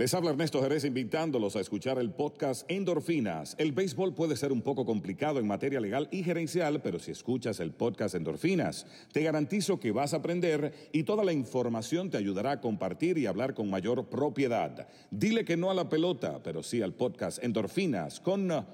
[0.00, 3.54] Les habla Ernesto Jerez invitándolos a escuchar el podcast Endorfinas.
[3.58, 7.60] El béisbol puede ser un poco complicado en materia legal y gerencial, pero si escuchas
[7.60, 12.52] el podcast Endorfinas, te garantizo que vas a aprender y toda la información te ayudará
[12.52, 14.88] a compartir y hablar con mayor propiedad.
[15.10, 18.64] Dile que no a la pelota, pero sí al podcast Endorfinas con uh,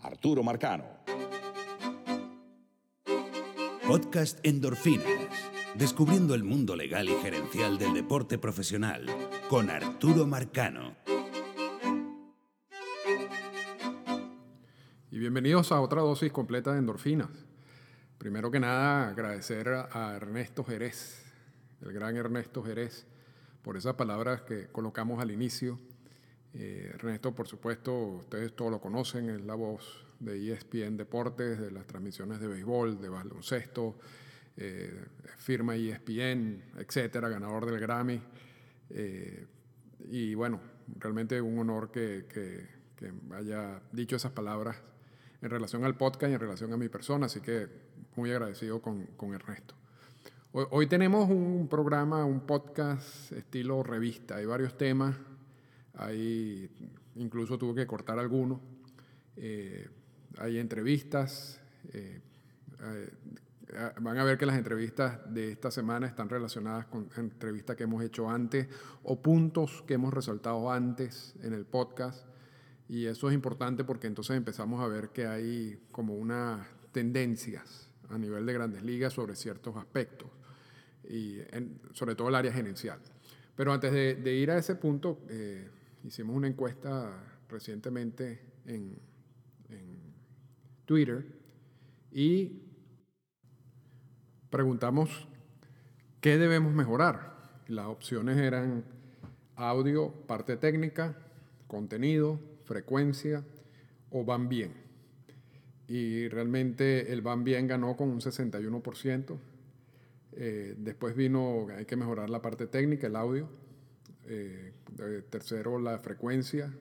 [0.00, 0.84] Arturo Marcano.
[3.88, 5.06] Podcast Endorfinas.
[5.76, 9.06] Descubriendo el mundo legal y gerencial del deporte profesional
[9.48, 10.96] con Arturo Marcano.
[15.10, 17.28] Y bienvenidos a otra dosis completa de endorfinas.
[18.18, 21.24] Primero que nada, agradecer a Ernesto Jerez,
[21.82, 23.06] el gran Ernesto Jerez,
[23.62, 25.78] por esas palabras que colocamos al inicio.
[26.54, 31.70] Eh, Ernesto, por supuesto, ustedes todos lo conocen, es la voz de ESPN Deportes, de
[31.70, 33.98] las transmisiones de béisbol, de baloncesto,
[34.56, 35.04] eh,
[35.36, 38.20] firma ESPN, etcétera, ganador del Grammy.
[38.96, 39.46] Eh,
[40.08, 40.60] y bueno,
[40.98, 42.72] realmente un honor que, que,
[43.34, 44.76] haya dicho esas palabras
[45.42, 47.68] en relación al podcast y en relación a mi persona, así que
[48.16, 49.74] muy agradecido con, con Ernesto.
[50.52, 55.16] Hoy, tenemos un programa, un podcast estilo revista, hay varios temas,
[55.94, 56.70] hay,
[57.16, 58.60] incluso tuve que cortar algunos,
[59.36, 59.88] eh,
[60.38, 61.60] hay entrevistas,
[61.92, 62.20] eh,
[64.00, 68.02] van a ver que las entrevistas de esta semana están relacionadas con entrevistas que hemos
[68.02, 68.68] hecho antes
[69.02, 72.26] o puntos que hemos resaltado antes en el podcast.
[72.88, 78.18] Y eso es importante porque entonces empezamos a ver que hay como unas tendencias a
[78.18, 80.28] nivel de grandes ligas sobre ciertos aspectos,
[81.08, 81.38] y
[81.92, 82.98] sobre todo el área gerencial.
[83.56, 85.68] Pero antes de, ir a ese punto, eh,
[86.04, 88.98] hicimos una encuesta recientemente en,
[89.68, 89.98] en
[90.86, 91.24] Twitter
[92.12, 92.63] y
[94.54, 95.26] preguntamos
[96.20, 97.34] qué debemos mejorar.
[97.66, 98.84] Las opciones eran
[99.56, 101.18] audio, parte técnica,
[101.66, 103.42] contenido, frecuencia
[104.12, 104.74] o van bien.
[105.88, 109.36] Y realmente el van bien ganó con un 61%.
[110.34, 113.48] Eh, después vino, hay que mejorar la parte técnica, el audio.
[114.26, 114.72] Eh,
[115.30, 116.72] tercero, la frecuencia.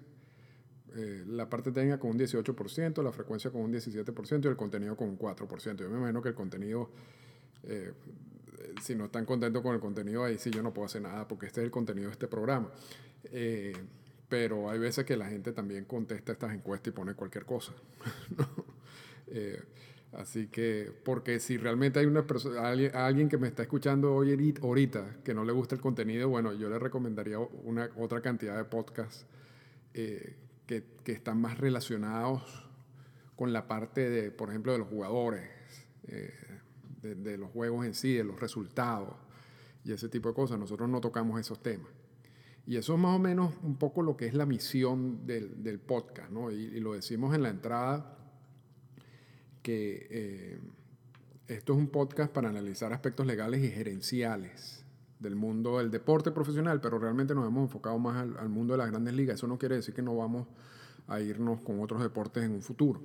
[0.96, 4.96] Eh, la parte técnica con un 18%, la frecuencia con un 17% y el contenido
[4.96, 5.76] con un 4%.
[5.78, 6.92] Yo me imagino que el contenido
[7.63, 7.94] eh,
[8.81, 11.46] si no están contentos con el contenido, ahí sí yo no puedo hacer nada porque
[11.46, 12.69] este es el contenido de este programa.
[13.25, 13.74] Eh,
[14.28, 17.73] pero hay veces que la gente también contesta estas encuestas y pone cualquier cosa.
[19.35, 19.59] Eh,
[20.12, 25.22] así que, porque si realmente hay una persona, alguien, que me está escuchando hoy ahorita
[25.23, 29.25] que no le gusta el contenido, bueno, yo le recomendaría una, otra cantidad de podcasts
[29.91, 30.35] que,
[30.68, 32.69] que, están más relacionados
[33.35, 35.50] con la parte de, por ejemplo, de los jugadores
[37.03, 39.14] de, los juegos en sí, de los resultados
[39.84, 40.58] y ese tipo de cosas.
[40.58, 41.91] Nosotros no tocamos esos temas.
[42.66, 46.31] Y eso es más o menos un poco lo que es la misión del, podcast,
[46.31, 46.50] ¿no?
[46.50, 48.18] Y, lo decimos en la entrada,
[49.62, 50.59] que eh,
[51.47, 54.85] esto es un podcast para analizar aspectos legales y gerenciales
[55.20, 58.90] del mundo del deporte profesional, pero realmente nos hemos enfocado más al mundo de las
[58.90, 59.35] grandes ligas.
[59.35, 60.47] Eso no quiere decir que no vamos
[61.08, 63.02] a irnos con otros deportes en un futuro.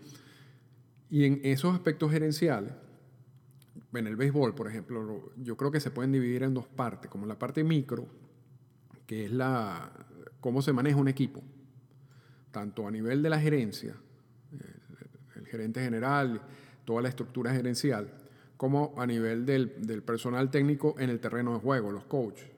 [1.11, 2.73] Y en esos aspectos gerenciales,
[3.95, 7.27] en el béisbol, por ejemplo, yo creo que se pueden dividir en dos partes, como
[7.27, 8.07] la parte micro,
[9.07, 9.91] que es la
[10.41, 11.43] cómo se maneja un equipo,
[12.51, 13.95] tanto a nivel de la gerencia,
[15.37, 16.43] el, gerente general,
[16.85, 18.13] toda la estructura gerencial,
[18.57, 22.49] como a nivel del, del, personal técnico en el terreno de juego, los coaches.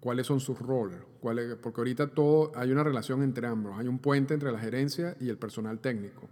[0.00, 0.98] ¿Cuáles son sus roles?
[1.20, 5.28] porque ahorita todo hay una relación entre ambos, hay un puente entre la gerencia y
[5.28, 6.28] el personal técnico.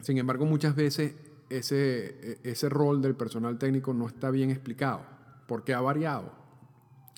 [0.00, 1.14] Sin embargo, muchas veces
[1.50, 5.04] ese, e, ese rol del personal técnico no está bien explicado,
[5.46, 6.32] porque ha variado,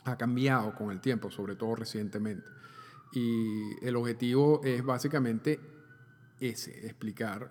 [0.05, 2.47] ha cambiado con el tiempo, sobre todo recientemente.
[3.13, 5.59] Y el objetivo es básicamente
[6.39, 7.51] ese, explicar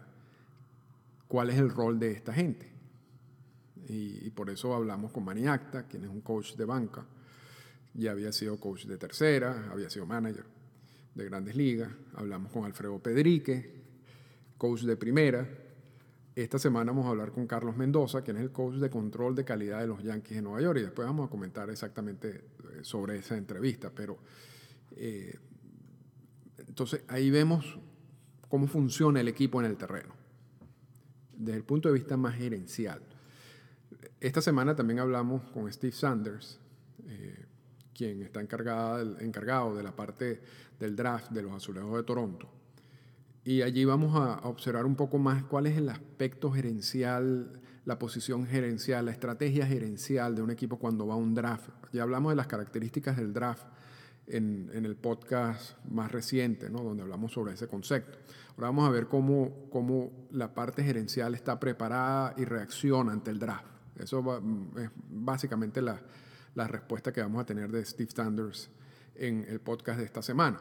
[1.28, 2.72] cuál es el rol de esta gente.
[3.88, 7.06] Y, por eso hablamos con Maniacta, quien es un coach de banca.
[7.96, 10.46] Ya había sido coach de tercera, había sido manager
[11.16, 11.90] de grandes ligas.
[12.14, 13.82] Hablamos con Alfredo Pedrique,
[14.58, 15.48] coach de primera,
[16.42, 19.44] esta semana vamos a hablar con Carlos Mendoza, quien es el coach de control de
[19.44, 22.44] calidad de los Yankees de Nueva York, y después vamos a comentar exactamente eh,
[22.82, 23.92] sobre esa entrevista.
[23.94, 24.20] Pero
[24.96, 25.38] eh,
[26.58, 27.78] entonces ahí vemos
[28.48, 30.14] cómo funciona el equipo en el terreno,
[31.38, 33.02] desde el punto de vista más gerencial.
[34.20, 36.60] Esta semana también hablamos con Steve Sanders,
[37.08, 37.46] eh,
[37.94, 40.42] quien está encargado de la parte
[40.80, 42.59] del draft de los Azulejos de Toronto.
[43.44, 48.46] Y allí vamos a observar un poco más cuál es el aspecto gerencial, la posición
[48.46, 51.70] gerencial, la estrategia gerencial de un equipo cuando va a un draft.
[51.92, 53.64] Ya hablamos de las características del draft
[54.28, 56.84] en, el podcast más reciente, ¿no?
[56.84, 58.20] donde hablamos sobre ese concepto.
[58.52, 63.40] Ahora vamos a ver cómo, cómo la parte gerencial está preparada y reacciona ante el
[63.40, 63.66] draft.
[63.98, 64.20] Eso
[64.78, 66.00] es básicamente la,
[66.56, 68.70] la respuesta que vamos a tener de Steve Sanders
[69.16, 70.60] en el podcast de esta semana.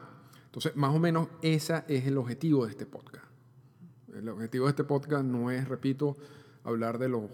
[0.49, 3.25] Entonces, más o menos ese es el objetivo de este podcast.
[4.15, 6.17] El objetivo de este podcast no es, repito,
[6.63, 7.29] hablar de los,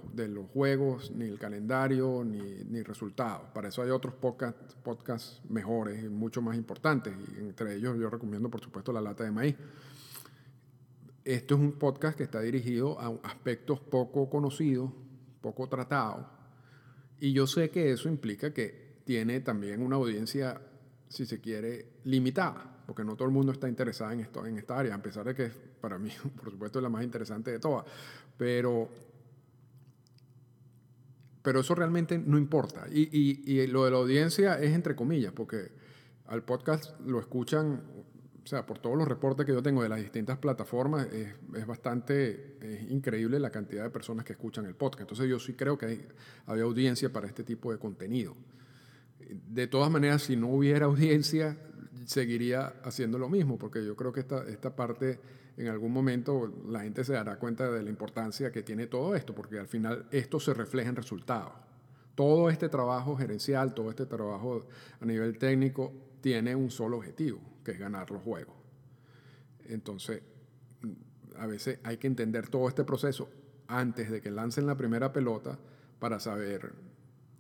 [0.54, 3.48] juegos, ni el calendario, ni, resultados.
[3.54, 7.14] Para eso hay otros podcasts podcast mejores y mucho más importantes.
[7.38, 9.56] Y entre ellos yo recomiendo, por supuesto, La Lata de Maíz.
[11.24, 14.92] Esto es un podcast que está dirigido a aspectos poco conocidos,
[15.40, 16.26] poco tratados.
[17.22, 20.62] Y yo sé que eso implica que tiene también una audiencia,
[21.08, 24.78] si se quiere, limitada, porque no todo el mundo está interesado en, esto, en esta
[24.78, 25.52] área, a pesar de que
[25.82, 27.86] para mí, por supuesto, es la más interesante de todas.
[28.38, 28.90] Pero
[31.46, 32.88] pero eso realmente no importa.
[32.92, 35.72] Y, lo de la audiencia es entre comillas, porque
[36.26, 37.84] al podcast lo escuchan,
[38.44, 42.58] o sea, por todos los reportes que yo tengo de las distintas plataformas, es, bastante
[42.90, 45.02] increíble la cantidad de personas que escuchan el podcast.
[45.02, 46.08] Entonces yo sí creo que hay,
[46.48, 48.36] hay audiencia para este tipo de contenido.
[49.48, 51.60] De todas maneras, si no hubiera audiencia,
[52.06, 55.20] seguiría haciendo lo mismo, porque yo creo que esta, esta parte
[55.58, 59.34] en algún momento la gente se dará cuenta de la importancia que tiene todo esto,
[59.34, 61.54] porque al final esto se refleja en resultados.
[62.14, 64.66] Todo este trabajo gerencial, todo este trabajo
[65.00, 68.56] a nivel técnico tiene un solo objetivo, que es ganar los juegos.
[69.68, 70.22] Entonces,
[71.38, 73.30] a veces hay que entender todo este proceso
[73.68, 75.58] antes de que lancen la primera pelota
[76.00, 76.74] para saber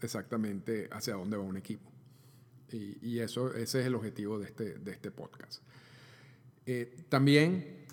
[0.02, 1.94] exactamente hacia dónde va un equipo.
[2.72, 5.62] Y, eso, ese es el objetivo de este, de este podcast.
[6.66, 7.86] Eh, también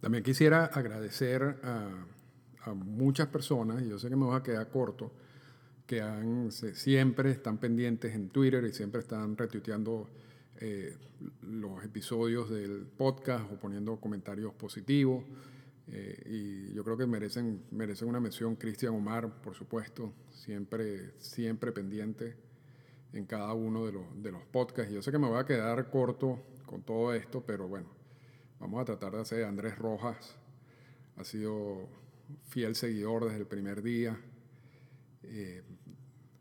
[0.00, 2.06] también quisiera agradecer a,
[2.74, 5.10] muchas personas, y yo sé que me voy a quedar corto,
[5.86, 6.02] que
[6.74, 10.08] siempre están pendientes en Twitter y siempre están retuiteando
[10.60, 10.96] eh,
[11.42, 15.24] los episodios del podcast o poniendo comentarios positivos.
[15.88, 21.72] Eh, y yo creo que merecen, merecen una mención Cristian Omar, por supuesto, siempre, siempre
[21.72, 22.36] pendiente
[23.12, 24.90] en cada uno de los, de los podcasts.
[24.92, 27.88] Y yo sé que me voy a quedar corto con todo esto, pero bueno,
[28.60, 30.36] Vamos a tratar de hacer Andrés Rojas,
[31.16, 31.88] ha sido
[32.44, 34.20] fiel seguidor desde el primer día.
[35.22, 35.62] Eh,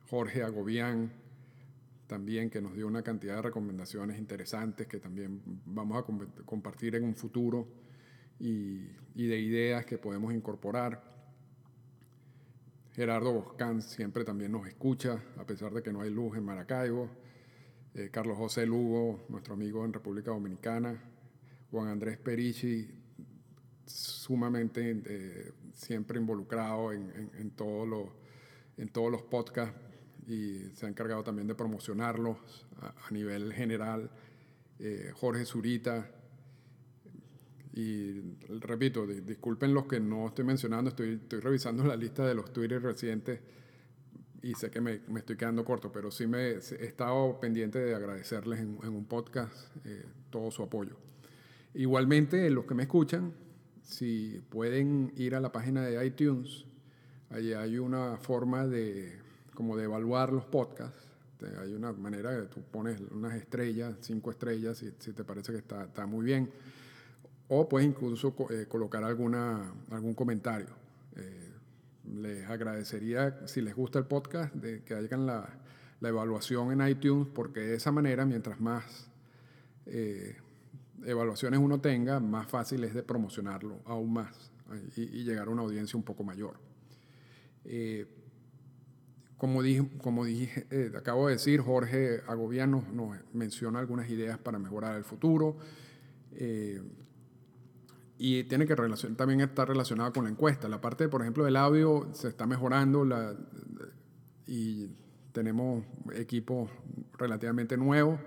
[0.10, 1.14] Jorge Agobián,
[2.08, 7.06] también que nos dio una cantidad de recomendaciones interesantes que también vamos a compartir en
[7.06, 7.70] un futuro
[8.38, 8.80] y,
[9.16, 11.19] de ideas que podemos incorporar.
[12.94, 17.10] Gerardo Boscán siempre también nos escucha, a pesar de que no hay luz en Maracaibo.
[17.94, 21.02] Eh, Carlos José Lugo, nuestro amigo en República Dominicana,
[21.72, 22.90] Juan Andrés Perici,
[23.86, 29.80] sumamente eh, siempre involucrado en, en, todos los podcasts
[30.28, 32.38] y se ha encargado también de promocionarlos
[32.82, 34.12] a, nivel general.
[34.78, 36.12] Eh, Jorge Zurita.
[37.74, 38.20] Y
[38.60, 42.82] repito, disculpen los que no estoy mencionando, estoy, estoy revisando la lista de los Twitter
[42.82, 43.40] recientes
[44.42, 47.96] y sé que me, me, estoy quedando corto, pero sí me he estado pendiente de
[47.96, 49.54] agradecerles en, un podcast
[49.86, 50.96] eh, todo su apoyo.
[51.74, 53.34] Igualmente, los que me escuchan,
[53.84, 56.66] si pueden ir a la página de iTunes,
[57.30, 59.20] allí hay una forma de,
[59.54, 61.08] como de evaluar los podcasts.
[61.62, 65.60] Hay una manera que tú pones unas estrellas, cinco estrellas, si, si te parece que
[65.60, 66.50] está, está, muy bien.
[67.52, 70.68] O puedes incluso eh, colocar alguna, algún comentario.
[71.16, 71.52] Eh,
[72.22, 75.50] les agradecería, si les gusta el podcast, de que hagan la,
[76.00, 79.10] la evaluación en iTunes, porque de esa manera, mientras más
[79.88, 80.36] eh,
[81.04, 84.52] evaluaciones uno tenga, más fácil es de promocionarlo aún más
[84.96, 86.60] y, llegar a una audiencia un poco mayor.
[89.38, 94.96] Como dije, como dije acabo de decir, Jorge Agobiano nos menciona algunas ideas para mejorar
[94.98, 95.58] el futuro.
[98.22, 98.76] Y tiene que
[99.16, 100.68] también estar relacionada con la encuesta.
[100.68, 103.34] La parte, por ejemplo, del audio se está mejorando la,
[104.46, 104.90] y
[105.32, 106.70] tenemos equipos
[107.18, 108.20] relativamente nuevos.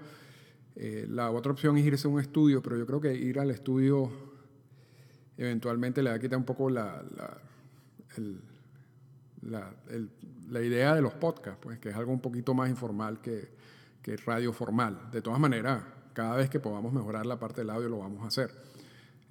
[0.76, 3.50] Eh, la otra opción es irse a un estudio, pero yo creo que ir al
[3.50, 4.10] estudio
[5.36, 7.04] eventualmente le va a quitar un poco la,
[9.42, 13.50] la, idea de los podcasts, pues, que es algo un poquito más informal que,
[14.00, 15.10] que, radio formal.
[15.10, 15.82] De todas maneras,
[16.14, 18.71] cada vez que podamos mejorar la parte del audio lo vamos a hacer.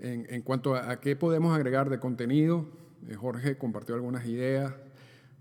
[0.04, 2.66] En, cuanto a, qué podemos agregar de contenido,
[3.08, 4.74] eh, Jorge compartió algunas ideas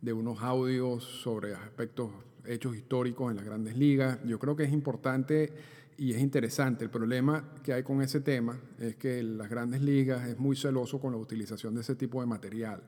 [0.02, 2.10] de unos audios sobre aspectos
[2.44, 4.18] hechos históricos en las grandes ligas.
[4.26, 5.50] Yo creo que es importante
[5.96, 6.84] y es interesante.
[6.84, 11.00] El problema que hay con ese tema es que las grandes ligas es muy celoso
[11.00, 12.82] con la utilización de ese tipo de material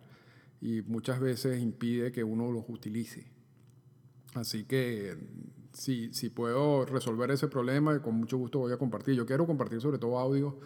[0.61, 3.25] y muchas veces impide que uno los utilice.
[4.35, 5.17] Así que
[5.73, 9.15] si, si puedo resolver ese problema, con mucho gusto voy a compartir.
[9.15, 10.59] Yo quiero compartir sobre todo audio,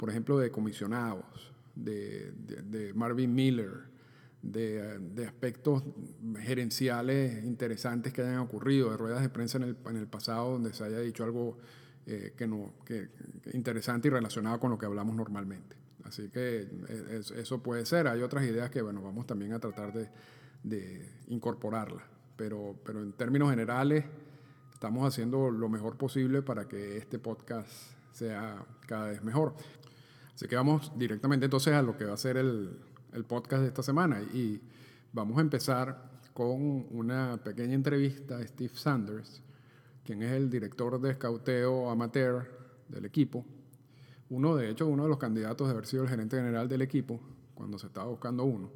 [0.00, 3.82] por ejemplo, de comisionados, de, de, Marvin Miller,
[4.40, 5.84] de, de, aspectos
[6.38, 10.72] gerenciales interesantes que hayan ocurrido, de ruedas de prensa en el, en el pasado donde
[10.72, 11.58] se haya dicho algo
[12.06, 13.10] eh, que no, que,
[13.52, 15.76] interesante y relacionado con lo que hablamos normalmente.
[16.04, 18.08] Así que eh, eso puede ser.
[18.08, 20.08] Hay otras ideas que, bueno, vamos también a tratar de,
[20.62, 22.04] de incorporarlas.
[22.36, 24.06] Pero, pero en términos generales,
[24.72, 27.68] estamos haciendo lo mejor posible para que este podcast
[28.12, 29.54] sea cada vez mejor.
[30.40, 32.70] Así que vamos directamente entonces a lo que va a ser el,
[33.12, 34.22] el podcast de esta semana.
[34.22, 34.58] Y
[35.12, 39.42] vamos a empezar con una pequeña entrevista a Steve Sanders,
[40.02, 42.48] quien es el director de escauteo amateur
[42.88, 43.44] del equipo.
[44.30, 47.20] Uno, de hecho, uno de los candidatos de haber sido el gerente general del equipo
[47.52, 48.70] cuando se estaba buscando uno.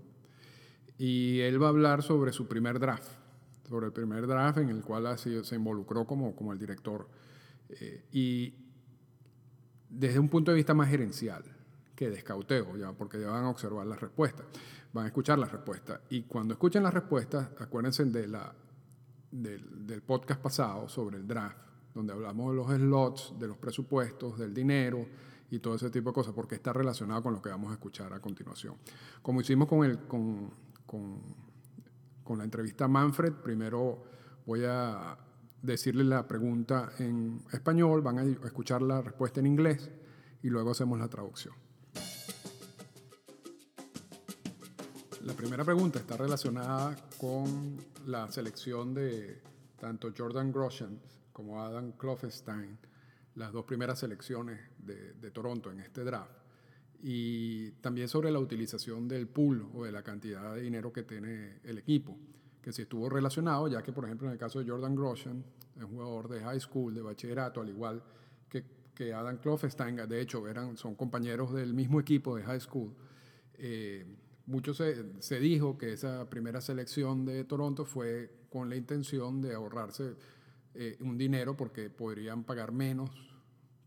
[0.99, 3.09] Y él va a hablar sobre su primer draft,
[3.71, 7.09] sobre el primer draft en el cual se involucró como, como el director.
[7.71, 8.53] Eh, y
[9.89, 11.54] desde un punto de vista más gerencial
[11.95, 14.47] que de escauteo, ya, porque ya van a observar las respuestas,
[14.93, 16.01] van a escuchar las respuestas.
[16.11, 18.55] Y cuando escuchen las respuestas, acuérdense de la,
[19.31, 21.57] del, del podcast pasado sobre el draft,
[21.95, 25.07] donde hablamos de los slots, de los presupuestos, del dinero
[25.51, 28.13] y todo ese tipo de cosas, porque está relacionado con lo que vamos a escuchar
[28.13, 28.75] a continuación.
[29.23, 30.51] Como hicimos con, el, con,
[30.87, 31.21] con,
[32.25, 34.03] con la entrevista a Manfred, primero
[34.47, 35.17] voy a
[35.63, 39.91] decirle la pregunta en español, van a escuchar la respuesta en inglés
[40.43, 41.64] y luego hacemos la traducción.
[45.25, 49.41] La primera pregunta está relacionada con la selección de
[49.81, 51.01] tanto Jordan Grosjean
[51.33, 52.77] como Adam Klopfenstein,
[53.37, 56.31] las dos primeras selecciones de, Toronto en este draft
[57.03, 61.59] y también sobre la utilización del pool o de la cantidad de dinero que tiene
[61.65, 62.19] el equipo,
[62.61, 65.43] que si estuvo relacionado, ya que por ejemplo en el caso de Jordan Grosjean,
[65.75, 68.03] es un jugador de high school, de bachillerato, al igual
[68.51, 68.63] que,
[68.95, 72.95] que Adam Klopfenstein, de hecho eran, son compañeros del mismo equipo de high school.
[73.55, 74.05] Eh,
[74.47, 80.15] mucho se, dijo que esa primera selección de Toronto fue con la intención de ahorrarse
[80.75, 83.11] eh, un dinero porque podrían pagar menos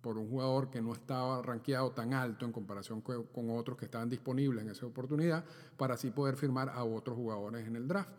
[0.02, 4.10] por un jugador que no estaba rankeado tan alto en comparación con, otros que estaban
[4.10, 5.44] disponibles en esa oportunidad,
[5.76, 8.10] para así poder firmar a otros jugadores en el draft.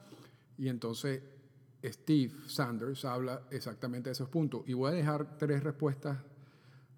[0.59, 1.23] Y entonces
[1.83, 4.63] Steve Sanders habla exactamente de esos puntos.
[4.67, 6.19] Y voy a dejar tres respuestas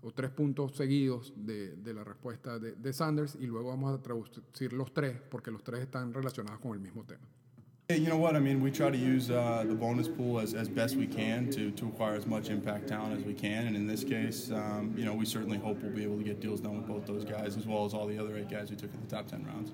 [0.02, 4.02] o tres puntos seguidos de, de la respuesta de, de Sanders y luego vamos a
[4.02, 7.26] traducir los tres porque los tres están relacionados con el mismo tema.
[7.98, 8.36] You know what?
[8.36, 11.50] I mean, we try to use uh, the bonus pool as, as best we can
[11.50, 13.66] to, to acquire as much impact talent as we can.
[13.66, 16.38] And in this case, um, you know, we certainly hope we'll be able to get
[16.38, 18.76] deals done with both those guys as well as all the other eight guys we
[18.76, 19.72] took in the top 10 rounds.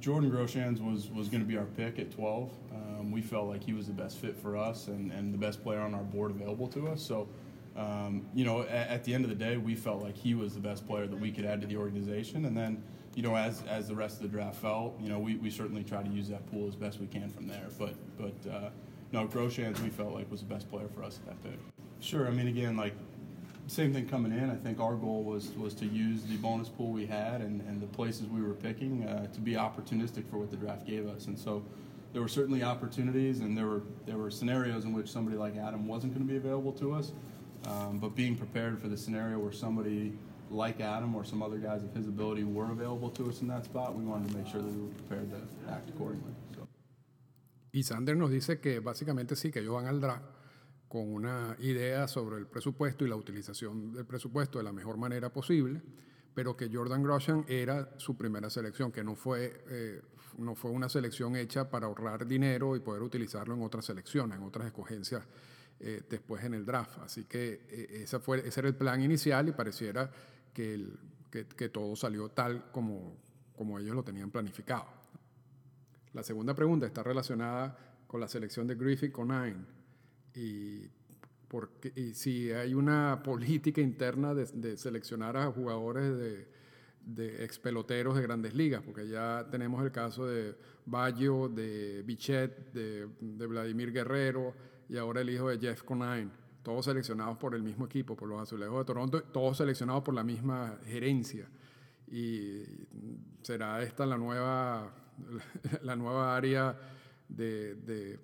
[0.00, 2.50] Jordan Groshans was, was going to be our pick at 12.
[2.72, 5.62] Um, we felt like he was the best fit for us and, and the best
[5.62, 7.00] player on our board available to us.
[7.00, 7.28] So,
[7.76, 10.54] um, you know, at, at the end of the day, we felt like he was
[10.54, 12.44] the best player that we could add to the organization.
[12.44, 12.82] And then,
[13.14, 15.84] you know, as, as the rest of the draft fell, you know, we, we certainly
[15.84, 17.68] try to use that pool as best we can from there.
[17.78, 18.70] But, but uh,
[19.12, 21.58] no, Groshans we felt like was the best player for us at that pick.
[22.00, 22.26] Sure.
[22.26, 22.94] I mean, again, like,
[23.66, 24.50] same thing coming in.
[24.50, 27.80] I think our goal was, was to use the bonus pool we had and, and
[27.80, 31.28] the places we were picking uh, to be opportunistic for what the draft gave us.
[31.28, 31.64] And so
[32.12, 35.88] there were certainly opportunities and there were, there were scenarios in which somebody like Adam
[35.88, 37.12] wasn't going to be available to us.
[37.66, 40.12] Um, but being prepared for the scenario where somebody
[40.50, 43.64] like Adam or some other guys of his ability were available to us in that
[43.64, 46.32] spot, we wanted to make sure that we were prepared to act accordingly.
[46.54, 46.68] So.
[47.72, 50.24] Y Sander nos dice que básicamente sí, que ellos van al draft
[50.88, 55.32] con una idea sobre el presupuesto y la utilización del presupuesto de la mejor manera
[55.32, 55.82] posible,
[56.34, 60.02] pero que Jordan Grosjean era su primera selección, que no fue, eh,
[60.38, 64.44] no fue una selección hecha para ahorrar dinero y poder utilizarlo en otras selecciones, en
[64.44, 65.26] otras escogencias
[65.80, 66.98] eh, después en el draft.
[67.00, 70.10] Así que eh, fue, ese era el plan inicial y pareciera
[70.52, 70.98] que, el,
[71.30, 73.16] que, que, todo salió tal como,
[73.56, 74.86] como ellos lo tenían planificado.
[76.12, 77.76] La segunda pregunta está relacionada
[78.06, 79.56] con la selección de Griffith Conine
[80.34, 80.88] y,
[81.48, 86.48] porque, y si hay una política interna de, de seleccionar a jugadores de,
[87.04, 90.54] de ex peloteros de grandes ligas, porque ya tenemos el caso de
[90.86, 94.54] Baggio, de Bichet, de, de Vladimir Guerrero
[94.88, 96.30] y ahora el hijo de Jeff Conine
[96.64, 100.24] todos seleccionados por el mismo equipo, por los Azulejos de Toronto, todos seleccionados por la
[100.24, 101.46] misma gerencia.
[102.10, 102.62] Y
[103.42, 104.92] será esta la nueva,
[105.82, 106.76] la nueva área
[107.28, 108.18] de, de,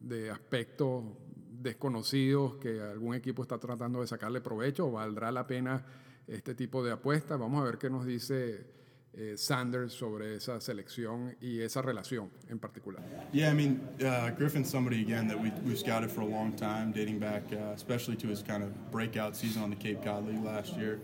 [0.00, 1.04] de aspectos
[1.50, 5.84] desconocidos que algún equipo está tratando de sacarle provecho, o valdrá la pena
[6.28, 7.40] este tipo de apuestas.
[7.40, 8.77] Vamos a ver qué nos dice
[9.18, 13.02] eh, Sanders sobre esa selección y esa relación en particular.
[13.32, 16.92] Yeah, I mean, uh, Griffin's somebody again that we, we've scouted for a long time,
[16.92, 20.44] dating back uh, especially to his kind of breakout season on the Cape Cod League
[20.44, 21.00] last year.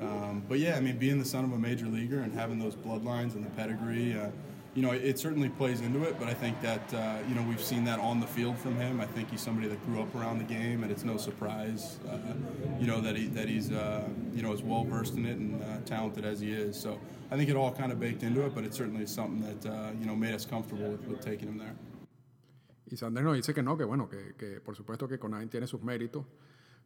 [0.00, 2.76] Um, but yeah, I mean, being the son of a major leaguer and having those
[2.76, 4.28] bloodlines and the pedigree, uh,
[4.78, 6.20] you know, it, certainly plays into it.
[6.20, 9.00] But I think that uh, you know we've seen that on the field from him.
[9.00, 12.16] I think he's somebody that grew up around the game, and it's no surprise, uh,
[12.78, 15.60] you know, that he that he's uh, you know as well versed in it and
[15.60, 16.76] uh, talented as he is.
[16.80, 16.96] So
[17.32, 19.68] I think it all kind of baked into it, but it certainly is something that
[19.68, 21.74] uh, you know made us comfortable with, with taking him there.
[22.88, 25.66] Y Sanders nos dice que no, que bueno, que, que por supuesto que Conain tiene
[25.66, 26.24] sus méritos,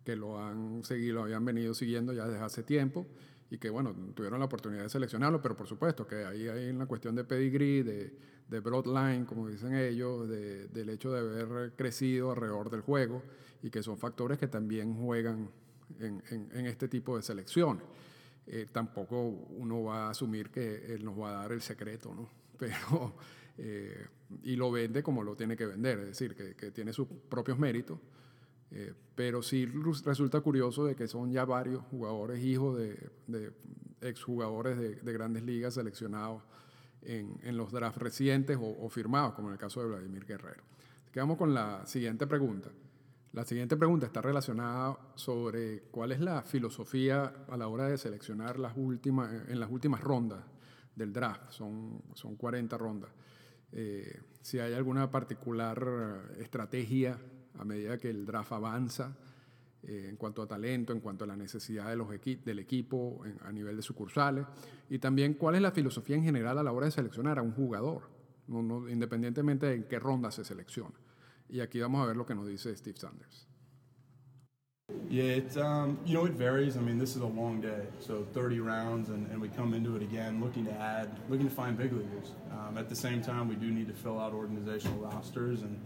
[0.02, 3.06] que lo han seguido, lo habían venido siguiendo ya desde hace tiempo
[3.50, 6.86] y que bueno, tuvieron la oportunidad de seleccionarlo, pero por supuesto que ahí hay una
[6.86, 8.16] cuestión de pedigree, de,
[8.48, 13.22] de broadline, como dicen ellos, de, del hecho de haber crecido alrededor del juego
[13.62, 15.50] y que son factores que también juegan
[16.00, 17.84] en, en, este tipo de selecciones.
[18.46, 22.28] Eh, tampoco uno va a asumir que él nos va a dar el secreto, ¿no?
[22.58, 23.14] Pero,
[23.58, 24.06] eh,
[24.42, 27.58] y lo vende como lo tiene que vender, es decir, que, que tiene sus propios
[27.58, 27.98] méritos,
[28.74, 33.52] eh, pero sí resulta curioso de que son ya varios jugadores, hijos de, de
[34.00, 36.42] exjugadores de, de, grandes ligas seleccionados
[37.02, 40.62] en, en los drafts recientes o, o, firmados, como en el caso de Vladimir Guerrero.
[41.12, 42.70] Quedamos con la siguiente pregunta.
[43.34, 48.58] La siguiente pregunta está relacionada sobre cuál es la filosofía a la hora de seleccionar
[48.58, 50.40] las últimas, en las últimas rondas
[50.96, 51.50] del draft.
[51.50, 53.10] Son, son 40 rondas.
[53.72, 57.18] Eh, si hay alguna particular estrategia
[57.58, 59.16] a medida que el draft avanza
[59.82, 63.50] eh, en cuanto a talento, en cuanto a la necesidad de los del equipo a
[63.50, 64.46] nivel de sucursales
[64.88, 67.52] y también cuál es la filosofía en general a la hora de seleccionar a un
[67.52, 68.02] jugador,
[68.46, 70.94] no, independientemente de en qué ronda se selecciona.
[71.48, 73.48] Y aquí vamos a ver lo que nos dice Steve Sanders.
[75.08, 76.76] Yeah, um, you know it varies.
[76.76, 79.96] I mean, this is a long day, so 30 rounds, and, and we come into
[79.96, 82.32] it again looking to add, looking to find big leaguers.
[82.50, 85.80] Um, at the same time, we do need to fill out organizational rosters, and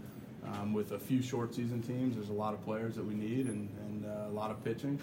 [0.53, 3.47] um, with a few short season teams, there's a lot of players that we need
[3.47, 4.99] and, and uh, a lot of pitching.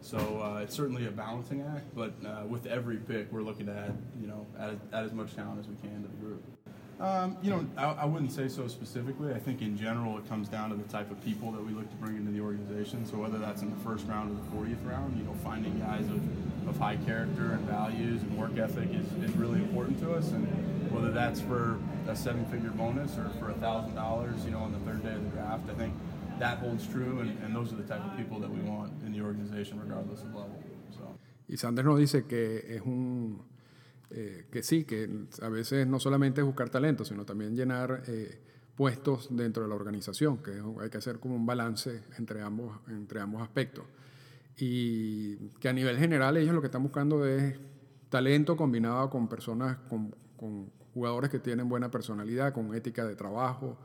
[0.00, 3.72] So uh, it's certainly a balancing act, but uh, with every pick, we're looking to
[3.72, 6.42] add, you know, add, add as much talent as we can to the group.
[7.00, 9.32] Um, you know, I, I, wouldn't say so specifically.
[9.32, 11.88] I think in general it comes down to the type of people that we look
[11.88, 13.06] to bring into the organization.
[13.06, 16.04] So whether that's in the first round or the 40th round, you know, finding guys
[16.06, 20.32] of, of high character and values and work ethic is, is really important to us.
[20.32, 20.48] And
[20.90, 25.12] whether that's for a seven-figure bonus or for $1,000, you know, on the third day
[25.12, 25.94] of the draft, I think
[26.38, 27.20] that holds true.
[27.20, 30.22] And, and those are the type of people that we want in the organization regardless
[30.22, 30.56] of level.
[30.90, 31.18] So.
[31.48, 33.42] Y Sanders nos dice que es un
[34.10, 38.40] eh, que sí, que a veces no solamente es buscar talento, sino también llenar eh,
[38.74, 43.20] puestos dentro de la organización, que hay que hacer como un balance entre ambos, entre
[43.20, 43.84] ambos aspectos.
[44.56, 47.58] Y que a nivel general ellos lo que están buscando es
[48.08, 53.78] talento combinado con personas, con, con jugadores que tienen buena personalidad, con ética de trabajo.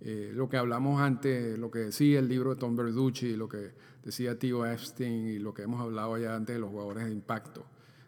[0.00, 3.72] Eh, lo que hablamos antes, lo que decía el libro de Tom Verducci, lo que
[4.02, 7.66] decía Tío Epstein y lo que hemos hablado ya antes de los jugadores de impacto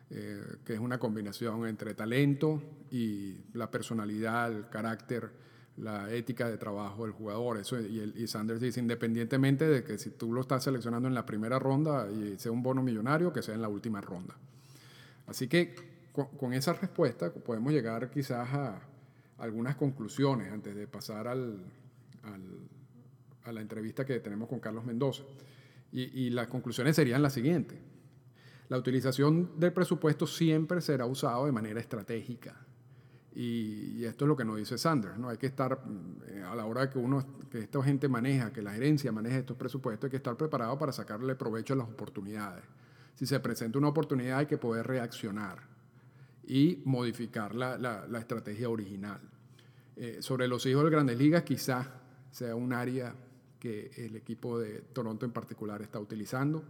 [0.08, 5.32] eh, que es una combinación entre talento y la personalidad, el carácter,
[5.78, 7.58] la ética de trabajo del jugador.
[7.58, 11.14] Eso, y, el, y, Sanders dice, independientemente de que si tú lo estás seleccionando en
[11.14, 14.36] la primera ronda y sea un bono millonario, que sea en la última ronda.
[15.26, 15.74] Así que
[16.16, 18.80] con, con esa respuesta podemos llegar quizás a
[19.38, 21.62] algunas conclusiones antes de pasar al,
[23.44, 25.22] a la entrevista que tenemos con Carlos Mendoza.
[25.92, 27.78] Y, las conclusiones serían las siguientes.
[28.68, 32.54] La utilización del presupuesto siempre será usado de manera estratégica.
[33.34, 35.30] Y, esto es lo que nos dice Sanders, ¿no?
[35.30, 35.80] Hay que estar,
[36.28, 39.56] eh, a la hora que uno, que esta gente maneja, que la gerencia maneje estos
[39.56, 42.64] presupuestos, hay que estar preparado para sacarle provecho a las oportunidades.
[43.14, 45.75] Si se presenta una oportunidad hay que poder reaccionar
[46.46, 49.20] y modificar la, la, estrategia original.
[49.96, 51.88] Eh, sobre los hijos de grandes ligas quizás
[52.30, 53.14] sea un área
[53.58, 56.62] que el equipo de Toronto en particular está utilizando.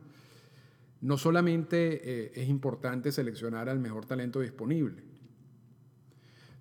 [1.03, 5.03] No solamente eh, es importante seleccionar al mejor talento disponible,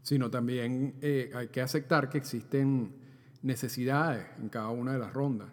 [0.01, 2.93] sino también eh, hay que aceptar que existen
[3.43, 5.47] necesidades en cada una de las rondas,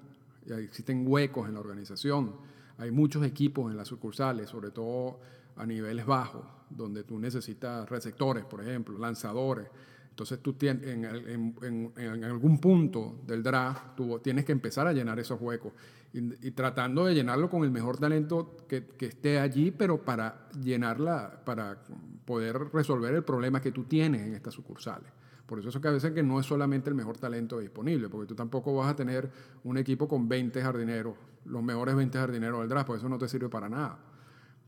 [0.46, 2.34] existen huecos en la organización,
[2.78, 5.20] hay muchos equipos en las sucursales, sobre todo
[5.56, 6.44] a niveles bajos,
[6.76, 9.68] donde tú necesitas receptores, por ejemplo, lanzadores.
[10.10, 15.72] Entonces tú tienes, en, algún punto del draft tienes que empezar a llenar esos huecos
[16.12, 21.42] y, tratando de llenarlo con el mejor talento que, que, esté allí, pero para llenarla,
[21.46, 21.82] para
[22.26, 25.10] poder resolver el problema que tú tienes en estas sucursales.
[25.46, 28.26] Por eso es que a veces que no es solamente el mejor talento disponible, porque
[28.26, 29.30] tú tampoco vas a tener
[29.64, 31.14] un equipo con 20 jardineros,
[31.46, 33.98] los mejores 20 jardineros del draft, porque eso no te sirve para nada.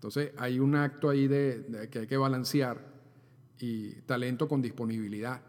[0.05, 2.79] Entonces hay un acto ahí de, de que hay que balancear
[3.59, 5.41] y talento con disponibilidad,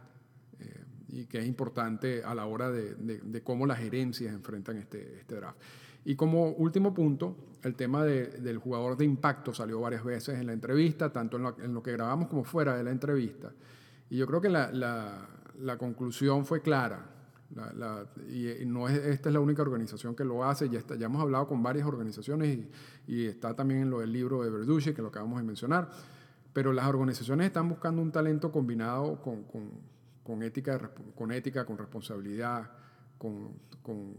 [0.58, 5.20] eh, y que es importante a la hora de, de, cómo las gerencias enfrentan este,
[5.20, 5.60] este, draft.
[6.06, 10.54] Y como último punto, el tema del jugador de impacto salió varias veces en la
[10.54, 13.52] entrevista, tanto en lo, en lo que grabamos como fuera de la entrevista.
[14.10, 15.28] Y yo creo que la, la,
[15.60, 17.15] la conclusión fue clara.
[18.30, 21.22] Y, no es, esta es la única organización que lo hace, ya, está, ya hemos
[21.22, 22.70] hablado con varias organizaciones y,
[23.08, 25.90] y, está también en lo del libro de Verducci, que lo acabamos de mencionar,
[26.54, 29.70] pero las organizaciones están buscando un talento combinado con, con,
[30.24, 32.72] con ética, con ética, con responsabilidad,
[33.18, 33.54] con,
[33.84, 34.16] con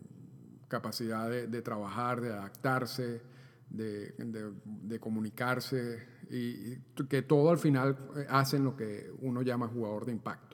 [0.69, 3.23] capacidad de, trabajar, de adaptarse,
[3.71, 6.77] de, de, comunicarse y
[7.09, 10.46] que todo al final eh, hacen lo que uno llama jugador de impacto.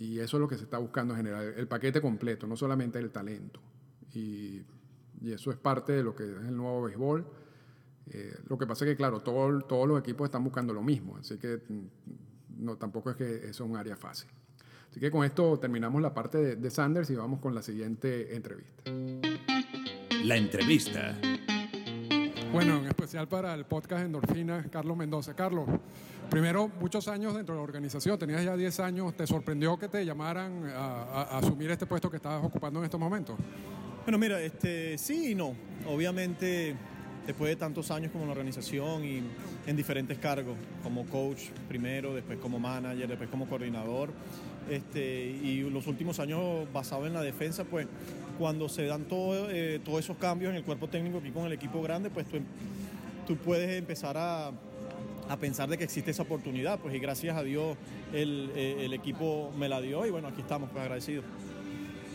[0.00, 2.98] Y eso es lo que se está buscando en general, el paquete completo, no solamente
[2.98, 3.60] el talento.
[4.14, 4.62] Y,
[5.20, 7.26] y eso es parte de lo que es el nuevo béisbol.
[8.06, 11.18] Eh, lo que pasa es que, claro, todo, todos los equipos están buscando lo mismo,
[11.18, 14.30] así que mm, no, tampoco es que eso es un área fácil.
[14.90, 18.34] Así que con esto terminamos la parte de, de Sanders y vamos con la siguiente
[18.34, 18.82] entrevista.
[20.24, 21.20] La entrevista.
[22.52, 25.34] Bueno, en especial para el podcast Endorfina, Carlos Mendoza.
[25.34, 25.68] Carlos,
[26.28, 30.04] primero, muchos años dentro de la organización, tenías ya 10 años, ¿te sorprendió que te
[30.04, 33.36] llamaran a, a, asumir este puesto que estabas ocupando en estos momentos?
[34.04, 35.54] Bueno, mira, este, sí y no.
[35.86, 36.74] Obviamente,
[37.30, 39.22] después de tantos años como en la organización y
[39.64, 44.10] en diferentes cargos, como coach primero, después como manager, después como coordinador,
[44.68, 47.86] este, y los últimos años basado en la defensa, pues
[48.36, 51.52] cuando se dan todo, eh, todos esos cambios en el cuerpo técnico aquí con el
[51.52, 52.38] equipo grande, pues tú,
[53.28, 54.48] tú puedes empezar a,
[55.28, 57.76] a, pensar de que existe esa oportunidad, pues y gracias a Dios
[58.12, 61.24] el, eh, el equipo me la dio y bueno, aquí estamos, pues agradecidos.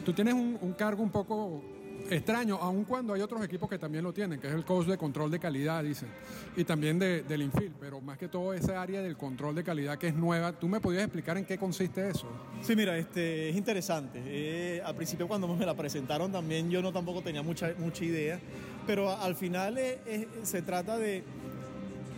[0.04, 1.63] Tú tienes un cargo un poco
[2.10, 4.97] extraño, aun cuando hay otros equipos que también lo tienen, que es el coach de
[4.97, 6.10] control de calidad, dicen,
[6.55, 9.97] y también de, del infield, pero más que todo esa área del control de calidad
[9.97, 12.27] que es nueva, ¿tú me podías explicar en qué consiste eso?
[12.62, 14.21] Sí, mira, este, es interesante.
[14.25, 18.39] Eh, al principio cuando me la presentaron también yo no tampoco tenía mucha, mucha idea,
[18.86, 19.79] pero al final
[20.43, 21.23] se trata de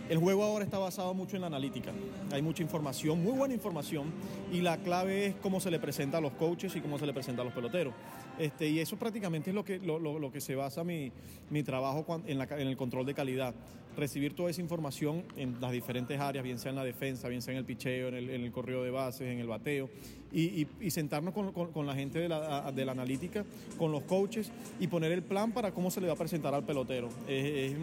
[0.08, 1.92] el juego ahora está basado mucho en la analítica.
[2.32, 4.12] Hay mucha información, muy buena información,
[4.52, 7.12] y la clave es cómo se le presenta a los coaches y cómo se le
[7.12, 7.94] presenta a los peloteros.
[8.38, 11.10] Este, y eso prácticamente es lo que, lo, lo, lo que se basa mi,
[11.50, 13.54] mi trabajo en, la, en, el control de calidad.
[13.96, 17.52] Recibir toda esa información en las diferentes áreas, bien sea en la defensa, bien sea
[17.52, 19.90] en el picheo, en el, en correo de bases, en el bateo,
[20.32, 23.44] y, sentarnos con, con, la gente de la, de la, analítica,
[23.76, 26.62] con los coaches, y poner el plan para cómo se le va a presentar al
[26.62, 27.08] pelotero.
[27.26, 27.76] Es, es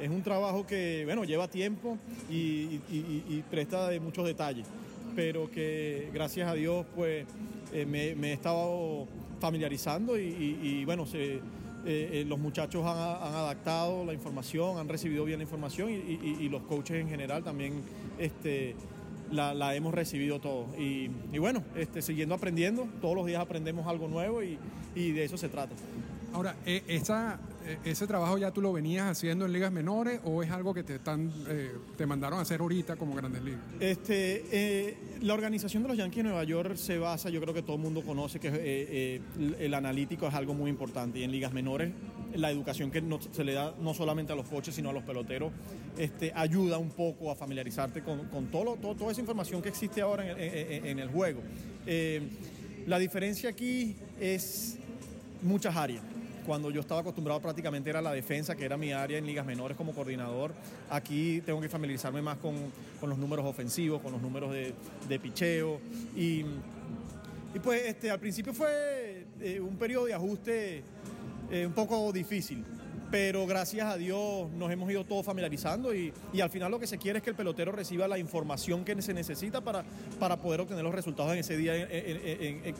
[0.00, 1.98] es un trabajo que, bueno, lleva tiempo
[2.30, 4.66] y, y, y, presta de muchos detalles,
[5.14, 7.26] pero que gracias a Dios, pues,
[7.72, 9.06] eh, me, he estado
[9.40, 11.40] familiarizando y, bueno, eh,
[11.86, 17.00] eh, los muchachos han, adaptado la información, han recibido bien la información y, los coaches
[17.00, 17.82] en general también
[18.18, 18.74] este,
[19.30, 20.66] la, hemos recibido todo.
[20.78, 21.08] Y,
[21.38, 24.58] bueno, este, siguiendo aprendiendo, todos los días aprendemos algo nuevo y,
[24.94, 25.74] de eso se trata.
[26.32, 26.82] Ahora, eh,
[27.84, 30.96] ¿ese trabajo ya tú lo venías haciendo en ligas menores o es algo que te,
[30.96, 33.60] están, eh, te mandaron a hacer ahorita como grandes ligas?
[33.80, 37.62] Este, eh, la organización de los Yankees de Nueva York se basa, yo creo que
[37.62, 39.20] todo el mundo conoce que eh, eh,
[39.58, 41.92] el analítico es algo muy importante y en ligas menores
[42.34, 43.02] la educación que
[43.32, 45.50] se le da no solamente a los coches sino a los peloteros
[45.96, 50.02] este, ayuda un poco a familiarizarte con, con todo, todo, toda esa información que existe
[50.02, 51.40] ahora en el juego.
[52.86, 54.76] la diferencia aquí es
[55.42, 56.02] muchas áreas
[56.48, 59.76] cuando yo estaba acostumbrado prácticamente era la defensa, que era mi área en ligas menores
[59.76, 60.54] como coordinador.
[60.88, 62.54] Aquí tengo que familiarizarme más con,
[62.98, 65.78] con los números ofensivos, con los números de, picheo.
[66.16, 66.46] Y,
[67.54, 70.82] y, pues este, al principio fue eh, un periodo de ajuste
[71.50, 72.64] eh, un poco difícil
[73.10, 76.86] pero gracias a Dios nos hemos ido todos familiarizando y, y, al final lo que
[76.86, 79.84] se quiere es que el pelotero reciba la información que se necesita para,
[80.18, 81.88] para poder obtener los resultados en ese día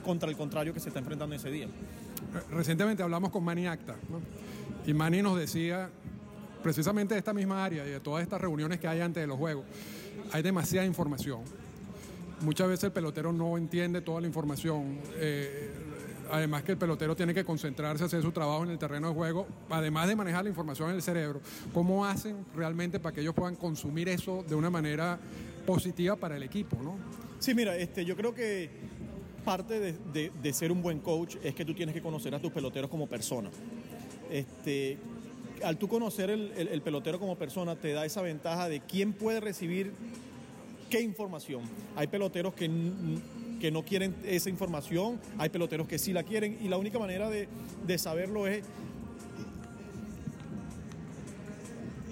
[0.04, 1.68] contra el contrario que se está enfrentando en ese día.
[2.50, 3.96] Recientemente hablamos con Manny Acta
[4.86, 5.90] y Manny nos decía
[6.62, 9.38] precisamente de esta misma área y de todas estas reuniones que hay antes de los
[9.38, 9.64] juegos,
[10.32, 11.40] hay demasiada información.
[12.40, 14.98] Muchas veces el pelotero no entiende toda la información.
[15.16, 15.70] Eh,
[16.30, 19.46] además que el pelotero tiene que concentrarse, hacer su trabajo en el terreno de juego,
[19.70, 21.40] además de manejar la información en el cerebro.
[21.72, 25.18] ¿Cómo hacen realmente para que ellos puedan consumir eso de una manera
[25.66, 26.76] positiva para el equipo?
[26.82, 26.96] ¿no?
[27.38, 28.70] Sí, mira, este, yo creo que
[29.44, 32.90] parte de, ser un buen coach es que tú tienes que conocer a tus peloteros
[32.90, 33.50] como persona.
[34.30, 34.98] Este,
[35.62, 39.92] al tú conocer el, pelotero como persona, te da esa ventaja de quién puede recibir
[40.90, 41.62] qué información.
[41.96, 42.68] Hay peloteros que
[43.59, 47.29] que no quieren esa información, hay peloteros que sí la quieren y la única manera
[47.29, 47.49] de,
[47.87, 48.62] de saberlo es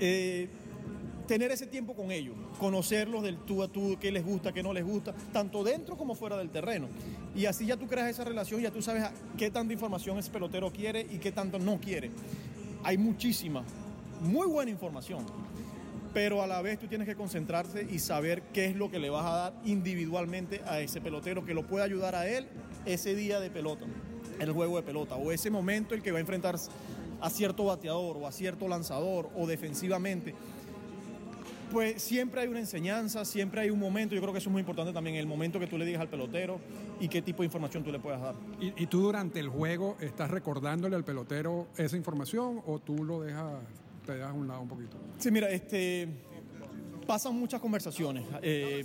[0.00, 0.48] eh,
[1.26, 4.72] tener ese tiempo con ellos, conocerlos del tú a tú, qué les gusta, qué no
[4.72, 6.88] les gusta, tanto dentro como fuera del terreno.
[7.34, 9.04] Y así ya tú creas esa relación, ya tú sabes
[9.36, 12.10] qué tanta información ese pelotero quiere y qué tanto no quiere.
[12.84, 13.64] Hay muchísima,
[14.20, 15.26] muy buena información,
[16.16, 19.10] pero a la vez tú tienes que concentrarte y saber qué es lo que le
[19.10, 22.48] vas a dar individualmente a ese pelotero que lo pueda ayudar a él
[22.86, 23.84] ese día de pelota,
[24.38, 26.56] el juego de pelota, o ese momento el que va a enfrentar
[27.20, 30.34] a cierto bateador o a cierto lanzador o defensivamente
[31.70, 34.60] pues siempre hay una enseñanza, siempre hay un momento, yo creo que eso es muy
[34.60, 36.60] importante también, el momento que tú le digas al pelotero
[36.98, 38.34] y qué tipo de información tú le puedas dar.
[38.58, 43.60] ¿Y, tú durante el juego estás recordándole al pelotero esa información o tú lo dejas,
[44.06, 44.96] te dejas a un lado un poquito?
[45.18, 46.08] Sí, mira, este,
[47.06, 48.24] pasan muchas conversaciones.
[48.40, 48.84] Eh,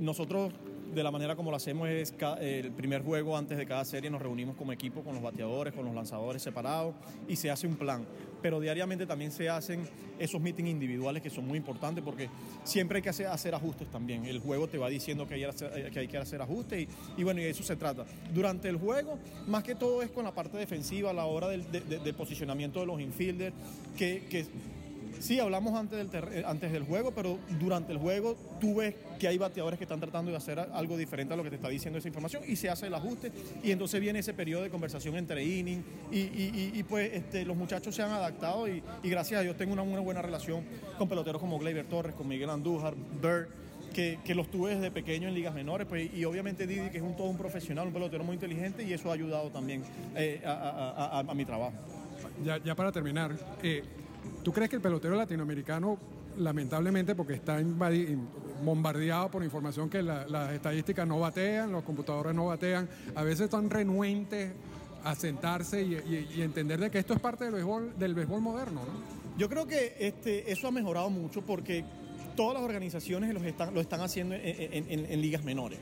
[0.00, 0.52] nosotros
[0.96, 4.22] de la manera como lo hacemos es el primer juego antes de cada serie nos
[4.22, 6.94] reunimos como equipo con los bateadores, con los lanzadores separados
[7.28, 8.06] y se hace un plan.
[8.40, 9.86] Pero diariamente también se hacen
[10.18, 12.30] esos meetings individuales que son muy importantes porque
[12.64, 14.24] siempre hay que hacer, hacer ajustes también.
[14.24, 15.46] El juego te va diciendo que hay
[15.92, 18.06] que, hay que hacer ajustes y, bueno, y de eso se trata.
[18.32, 21.70] Durante el juego, más que todo es con la parte defensiva, a la hora del
[21.70, 23.54] de, posicionamiento de los infielders,
[23.98, 24.46] que, que
[25.20, 29.28] Sí, hablamos antes del, eh, antes del juego, pero durante el juego tú ves que
[29.28, 31.98] hay bateadores que están tratando de hacer algo diferente a lo que te está diciendo
[31.98, 35.44] esa información y se hace el ajuste y entonces viene ese periodo de conversación entre
[35.44, 39.84] innings y, pues este, los muchachos se han adaptado y, gracias a Dios tengo una,
[39.84, 40.64] muy buena relación
[40.98, 43.48] con peloteros como Gleyber Torres, con Miguel Andújar, Bird.
[43.94, 47.16] Que, los tuve desde pequeño en ligas menores, pues, y obviamente Didi, que es un
[47.16, 49.82] todo un profesional, un pelotero muy inteligente, y eso ha ayudado también
[50.14, 51.72] eh, a, mi trabajo.
[52.44, 53.82] Ya, ya para terminar, eh,
[54.42, 55.98] ¿Tú crees que el pelotero latinoamericano,
[56.38, 57.60] lamentablemente, porque está
[58.62, 63.70] bombardeado por información que las estadísticas no batean, los computadores no batean, a veces están
[63.70, 64.52] renuentes
[65.04, 69.16] a sentarse y, entender de que esto es parte del béisbol, del béisbol moderno, ¿no?
[69.38, 71.84] Yo creo que este, eso ha mejorado mucho porque
[72.36, 75.78] todas las organizaciones lo están, lo están haciendo en, ligas menores.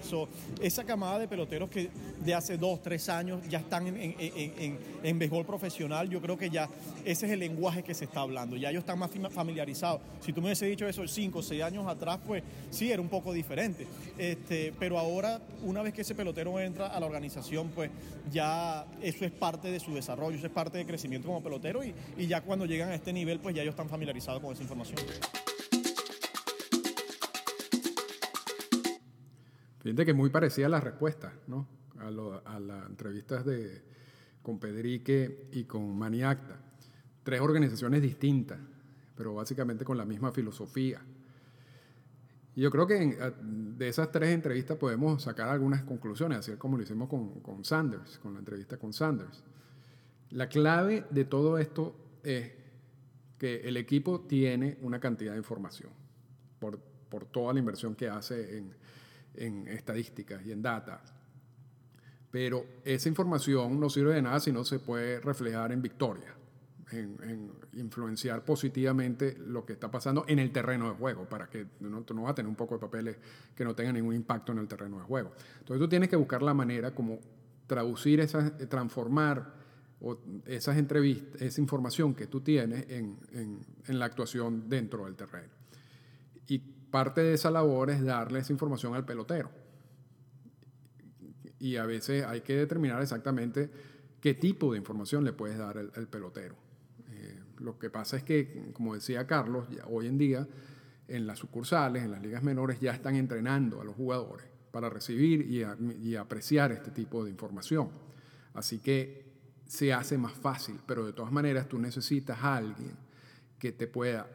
[0.63, 1.91] esa camada de peloteros que
[2.25, 6.69] de hace dos, tres años ya están en, béisbol profesional, yo creo que ya
[7.05, 8.57] ese es el lenguaje que se está hablando.
[8.57, 10.01] Ya ellos están más familiarizados.
[10.21, 13.09] Si tú me hubiese dicho eso cinco o seis años atrás, pues sí, era un
[13.09, 13.87] poco diferente.
[14.17, 17.91] Este, pero ahora, una vez que ese pelotero entra a la organización, pues
[18.33, 22.27] ya eso es parte de su desarrollo, eso es parte de crecimiento como pelotero y
[22.27, 24.99] ya cuando llegan a este nivel, pues ya ellos están familiarizados con esa información.
[29.85, 31.69] Fíjate que muy parecida la respuesta, ¿no?
[31.99, 32.11] A,
[32.59, 33.83] las entrevistas de,
[34.43, 36.59] con Pedrique y con Maniacta.
[37.23, 38.59] Tres organizaciones distintas,
[39.15, 41.03] pero básicamente con la misma filosofía.
[42.57, 47.07] Yo creo que de esas tres entrevistas podemos sacar algunas conclusiones, así como lo hicimos
[47.07, 49.45] con, con Sanders, con la entrevista con Sanders.
[50.31, 52.53] La clave de todo esto es
[53.37, 55.91] que el equipo tiene una cantidad de información
[56.59, 56.79] por,
[57.11, 58.84] por toda la inversión que hace en,
[59.37, 61.03] en estadísticas y en data.
[62.31, 66.35] Pero esa información no sirve de nada si no se puede reflejar en victoria,
[66.91, 72.03] en, influenciar positivamente lo que está pasando en el terreno de juego, para que no,
[72.03, 73.17] tú no vas a tener un poco de papeles
[73.55, 75.33] que no tengan ningún impacto en el terreno de juego.
[75.61, 77.21] Entonces tú tienes que buscar la manera como
[77.69, 79.55] traducir, esa, transformar
[80.47, 83.17] esas entrevistas, esa información que tú tienes en,
[83.87, 85.53] en la actuación dentro del terreno.
[86.49, 89.51] Y parte de esa labor es darle esa información al pelotero.
[91.59, 93.69] Y a veces hay que determinar exactamente
[94.21, 96.55] qué tipo de información le puedes dar al, pelotero.
[97.11, 100.47] Eh, lo que pasa es que, como decía Carlos, hoy en día
[101.09, 105.51] en las sucursales, en las ligas menores, ya están entrenando a los jugadores para recibir
[105.51, 105.65] y,
[106.01, 107.91] y apreciar este tipo de información.
[108.53, 109.35] Así que
[109.67, 112.93] se hace más fácil, pero de todas maneras tú necesitas a alguien
[113.59, 114.29] que te pueda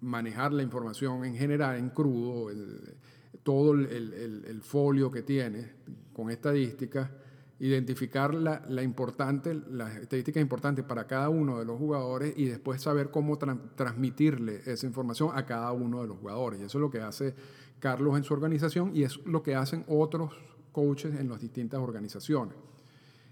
[0.00, 2.50] manejar la información en general, en crudo,
[3.42, 5.72] todo el, folio que tiene
[6.12, 7.10] con estadísticas,
[7.58, 13.10] identificar la, importante, las estadísticas importantes para cada uno de los jugadores y después saber
[13.10, 16.60] cómo transmitirle esa información a cada uno de los jugadores.
[16.60, 17.34] Y eso es lo que hace
[17.78, 20.32] Carlos en su organización y es lo que hacen otros
[20.72, 22.54] coaches en las distintas organizaciones.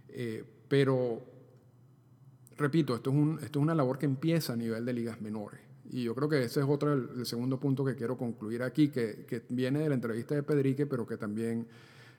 [0.09, 1.23] Eh, pero,
[2.57, 5.68] repito, esto es, un, esto es una labor que empieza a nivel de ligas menores.
[5.91, 9.25] Y yo creo que ese es otro, el, segundo punto que quiero concluir aquí, que,
[9.27, 11.67] que, viene de la entrevista de Pedrique, pero que también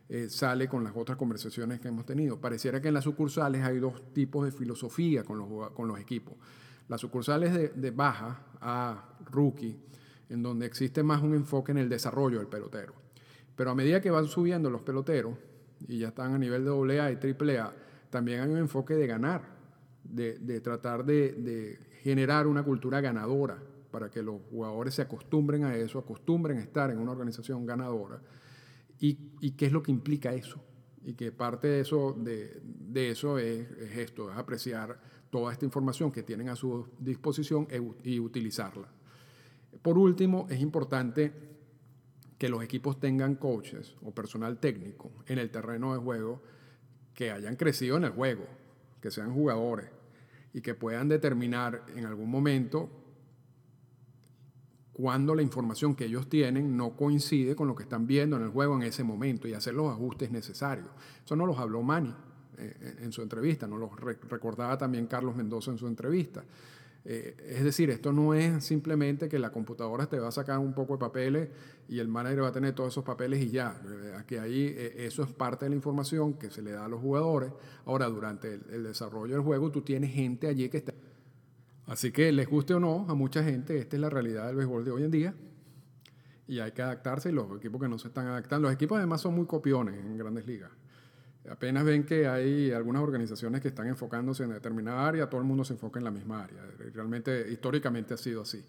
[0.08, 2.40] eh, sale con las otras conversaciones que hemos tenido.
[2.40, 6.34] Pareciera que en las sucursales hay dos tipos de filosofía con los, con los equipos.
[6.88, 9.78] Las sucursales de, de baja a rookie,
[10.30, 12.94] en donde existe más un enfoque en el desarrollo del pelotero.
[13.56, 15.38] Pero a medida que van subiendo los peloteros,
[15.88, 17.74] y ya están a nivel de AA y AAA,
[18.10, 19.44] también hay un enfoque de ganar,
[20.04, 25.64] de, de tratar de, de generar una cultura ganadora para que los jugadores se acostumbren
[25.64, 28.22] a eso, acostumbren a estar en una organización ganadora.
[29.00, 30.62] ¿Y, y qué es lo que implica eso?
[31.04, 36.12] Y que parte de eso, de, eso es, es, esto, es apreciar toda esta información
[36.12, 38.88] que tienen a su disposición e, y utilizarla.
[39.82, 41.32] Por último, es importante
[42.38, 46.42] que los equipos tengan coaches o personal técnico en el terreno de juego
[47.14, 48.46] que hayan crecido en el juego,
[49.02, 49.90] que sean jugadores
[50.54, 52.90] y que puedan determinar en algún momento
[54.94, 58.50] cuando la información que ellos tienen no coincide con lo que están viendo en el
[58.50, 60.90] juego en ese momento y hacer los ajustes necesarios.
[61.24, 62.14] Eso no los habló Manny
[62.58, 66.44] eh, en su entrevista, no los recordaba también Carlos Mendoza en su entrevista.
[67.06, 70.74] Eh, es decir, esto no es simplemente que la computadora te va a sacar un
[70.74, 71.50] poco de papeles
[71.88, 73.82] y el manager va a tener todos esos papeles y ya.
[73.90, 76.90] Eh, aquí ahí eh, eso es parte de la información que se le da a
[76.90, 77.52] los jugadores.
[77.86, 80.94] Ahora, durante el, desarrollo del juego, tú tienes gente allí que está.
[81.88, 84.86] Así que les guste o no a mucha gente, esta es la realidad del béisbol
[84.86, 85.34] de hoy en día.
[86.48, 88.68] Y hay que adaptarse y los equipos que no se están adaptando.
[88.68, 90.72] Los equipos además son muy copiones en grandes ligas.
[91.48, 95.64] Apenas ven que hay algunas organizaciones que están enfocándose en determinada área, todo el mundo
[95.64, 96.64] se enfoca en la misma área.
[96.94, 98.64] Realmente, históricamente ha sido así.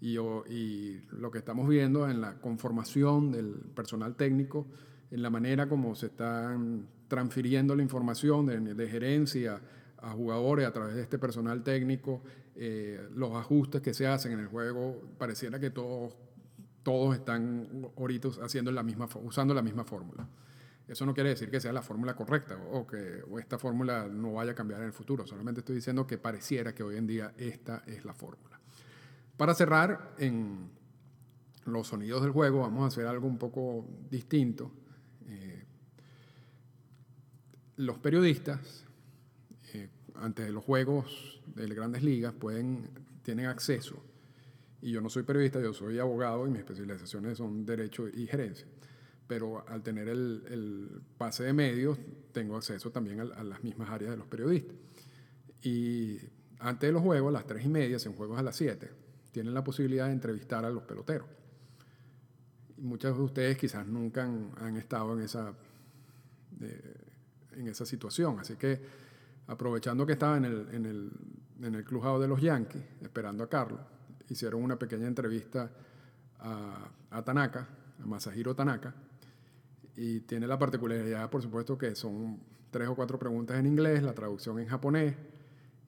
[0.00, 4.66] Y, lo que estamos viendo en la conformación del personal técnico,
[5.10, 9.60] en la manera como se están transfiriendo la información de, de gerencia
[9.98, 12.22] a jugadores a través de este personal técnico,
[12.54, 16.14] eh, los ajustes que se hacen en el juego, pareciera que todos,
[16.82, 20.26] todos están ahorita haciendo la misma, usando la misma fórmula.
[20.88, 24.52] Eso no quiere decir que sea la fórmula correcta o que esta fórmula no vaya
[24.52, 25.26] a cambiar en el futuro.
[25.26, 28.60] Solamente estoy diciendo que pareciera que hoy en día esta es la fórmula.
[29.36, 30.70] Para cerrar, en
[31.64, 34.70] los sonidos del juego vamos a hacer algo un poco distinto.
[35.28, 35.64] Eh,
[37.78, 38.84] los periodistas,
[39.74, 42.34] eh, antes de los juegos de grandes ligas,
[43.24, 44.00] tienen acceso.
[44.82, 48.68] Y yo no soy periodista, yo soy abogado y mis especializaciones son derecho y gerencia
[49.26, 51.98] pero al tener el, el, pase de medios
[52.32, 54.76] tengo acceso también a, a, las mismas áreas de los periodistas.
[55.62, 56.18] Y
[56.58, 58.56] antes de los juegos, a las 3 y media, si un juego es a las
[58.56, 58.90] 7,
[59.32, 61.26] tienen la posibilidad de entrevistar a los peloteros.
[62.76, 65.54] Y muchos de ustedes quizás nunca han, han estado en esa,
[66.52, 66.80] de,
[67.52, 68.80] en esa situación, así que
[69.46, 71.10] aprovechando que estaba en el, en el,
[71.62, 73.80] en el clubhouse de los Yankees, esperando a Carlos,
[74.28, 75.70] hicieron una pequeña entrevista
[76.38, 77.66] a, a Tanaka,
[78.02, 78.94] a Masahiro Tanaka,
[79.96, 82.38] y tiene la particularidad, por supuesto, que son
[82.70, 85.14] tres o cuatro preguntas en inglés, la traducción en japonés.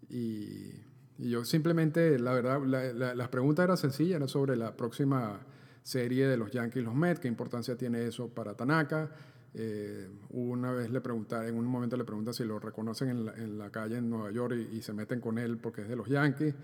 [0.09, 0.73] Y,
[1.18, 5.40] y yo simplemente, la verdad, la, la, las preguntas eran sencillas, eran sobre la próxima
[5.83, 9.11] serie de los Yankees los Mets, qué importancia tiene eso para Tanaka.
[9.55, 13.35] Eh, una vez le pregunta, en un momento le pregunta si lo reconocen en la,
[13.35, 15.97] en la calle en Nueva York y, y, se meten con él porque es de
[15.97, 16.55] los Yankees.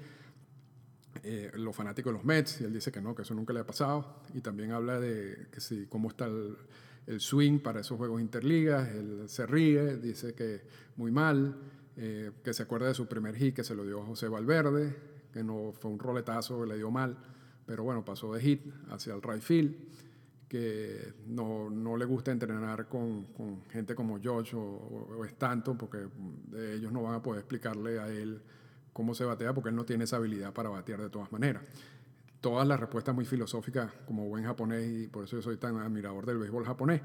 [1.22, 3.60] Eh, los fanáticos de los Mets, y él dice que no, que eso nunca le
[3.60, 4.22] ha pasado.
[4.34, 6.56] Y también habla de que si, cómo está el,
[7.06, 10.62] el swing para esos juegos interligas, él se ríe, dice que
[10.96, 11.56] muy mal,
[11.96, 14.96] eh, que se acuerda de su primer hit que se lo dio a José Valverde,
[15.32, 17.16] que no fue un roletazo le dio mal,
[17.66, 19.74] pero bueno, pasó de hit hacia el right field,
[20.48, 23.26] que no, no le gusta entrenar con,
[23.70, 26.06] gente como Josh o, o, Stanton, porque
[26.74, 28.40] ellos no van a poder explicarle a él
[28.92, 31.62] cómo se batea, porque él no tiene esa habilidad para batear de todas maneras
[32.44, 36.26] todas las respuestas muy filosóficas como buen japonés y por eso yo soy tan admirador
[36.26, 37.00] del béisbol japonés.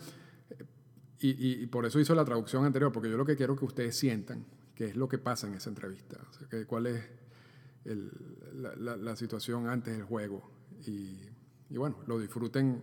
[1.22, 3.64] Y, y, y, por eso hizo la traducción anterior, porque yo lo que quiero que
[3.64, 7.06] ustedes sientan, que es lo que pasa en esa entrevista, o sea, que, cuál es
[7.86, 8.12] el,
[8.54, 10.52] la, la, la, situación antes del juego
[10.86, 11.22] y,
[11.70, 12.82] y, bueno, lo disfruten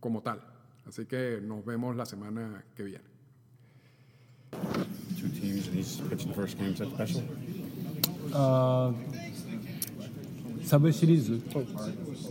[0.00, 0.42] como tal.
[0.84, 3.04] Así que nos vemos la semana que viene.
[4.50, 6.72] Two teams and he's pitching the first game.
[6.72, 7.22] Is that special?
[8.34, 8.92] Uh,
[10.64, 11.40] サブシリーズ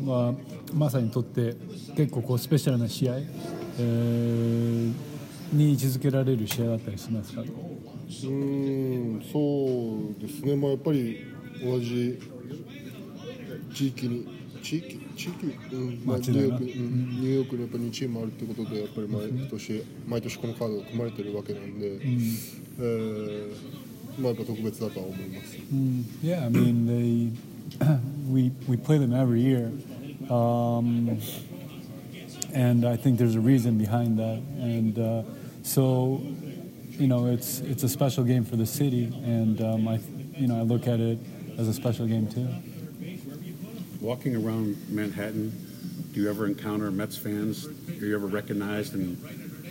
[0.05, 0.33] は
[0.73, 1.55] まさにとって
[1.95, 4.93] 結構こうスペシャルな試合、えー、
[5.53, 7.41] に位置づけられる試合だったりしますか？
[7.41, 9.37] うんそ
[10.17, 11.19] うですね、まあ、やっぱり
[11.63, 12.19] 同じ
[13.73, 14.27] 地域に
[14.61, 16.01] 地域地域、うん。
[16.05, 23.51] まあ、ニューヨーク、うん、ニューヨークにやっぱ2チームあるってことでやっぱり毎年、うん、毎年このカードが組まれてるわけなんで、うん、えー、
[24.19, 25.57] まあやっぱ特別だとは思います。
[25.71, 27.31] うん、yeah, I mean, they
[28.27, 29.71] we we play them every year,
[30.29, 31.19] um,
[32.53, 34.41] and I think there's a reason behind that.
[34.59, 35.23] And uh,
[35.63, 36.21] so,
[36.91, 39.99] you know, it's it's a special game for the city, and um, I,
[40.35, 41.19] you know, I look at it
[41.57, 42.47] as a special game too.
[43.99, 45.51] Walking around Manhattan,
[46.13, 47.67] do you ever encounter Mets fans?
[47.67, 49.15] Are you ever recognized and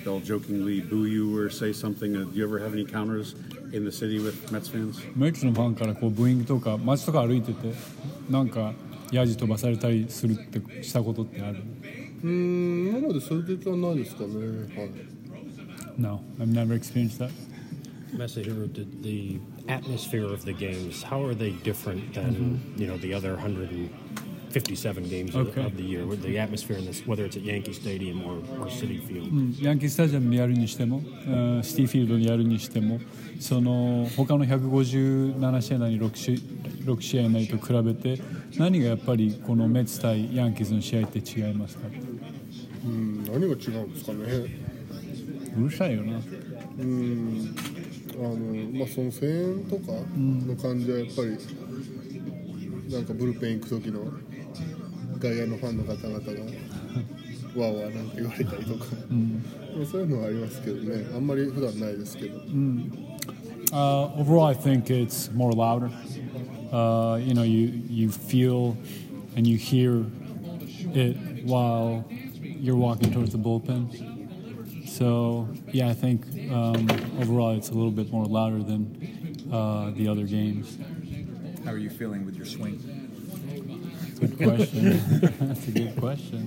[0.04, 2.12] they'll jokingly boo you or say something?
[2.12, 3.34] Do you ever have any encounters
[3.73, 4.99] in the city with Mets fans?
[5.15, 7.73] メッツのファンからこうブーイングとか街とか歩いてて
[8.29, 8.73] なんか
[9.11, 11.59] ヤジ飛ばされたりするってしたことってある
[12.23, 14.27] うーん今までそういう経験はないですかね
[14.75, 14.89] はい
[15.97, 17.31] No, I've never experienced that.
[18.13, 19.39] Masahiro, did the
[19.69, 23.37] atmosphere of the games, how are they different than, you know, the other
[24.50, 25.64] 157 games of- Okay.
[25.64, 26.04] of the year?
[26.06, 29.28] With the atmosphere in this, whether it's at Yankee Stadium or, or City Field?
[29.30, 33.00] うんヤンキースタジアムでやるにしても、うんシティフィールドでやるにしても
[33.38, 36.32] その他の157試合なり 6, 試
[36.84, 38.20] 6試合なりと比べて
[38.58, 41.86] 何がやっぱりこのメッツ対ヤンキースの試合って違いますか？
[42.84, 44.18] うん何が違うんですかね
[45.58, 46.20] うるさいよな
[46.78, 47.54] うん
[48.14, 54.00] あのまあその声援とかの感じはやっぱりなんかブルペン行く時の
[55.19, 56.29] 外野のファンの方々が
[57.55, 58.85] わーわーなんて言われたりとか、
[59.75, 62.39] まあそういうのはありますけどねあんまり普段ないですけど、
[63.71, 65.89] Uh, overall, I think it's more louder.
[66.71, 68.77] Uh, you know, you you feel
[69.35, 70.05] and you hear
[70.93, 72.05] it while
[72.41, 73.89] you're walking towards the bullpen.
[74.87, 76.87] So yeah, I think um,
[77.19, 78.85] overall it's a little bit more louder than
[79.51, 80.77] uh, the other games.
[81.65, 82.79] How are you feeling with your swing?
[84.20, 85.00] Good question.
[85.40, 86.40] That's a good question.